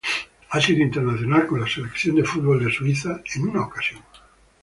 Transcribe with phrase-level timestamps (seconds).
[0.49, 4.01] Ha sido internacional con la Selección de fútbol de Suiza en una ocasión.